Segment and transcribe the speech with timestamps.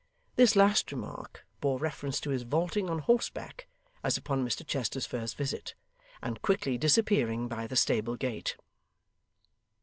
[0.35, 3.67] This last remark bore reference to his vaulting on horseback,
[4.03, 5.75] as upon Mr Chester's first visit,
[6.23, 8.57] and quickly disappearing by the stable gate.